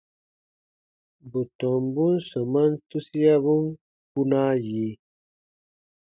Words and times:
Bù 1.29 1.39
tɔmbun 1.57 2.13
sɔmaan 2.29 2.71
tusiabun 2.89 3.63
kpunaa 4.09 4.53
yi. 4.67 4.85